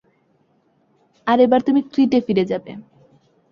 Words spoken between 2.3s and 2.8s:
যাবে?